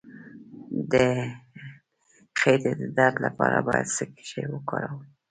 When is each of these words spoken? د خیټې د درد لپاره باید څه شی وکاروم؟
د 0.91 0.93
خیټې 2.39 2.71
د 2.79 2.83
درد 2.97 3.15
لپاره 3.25 3.57
باید 3.67 3.87
څه 3.95 4.03
شی 4.29 4.43
وکاروم؟ 4.49 5.03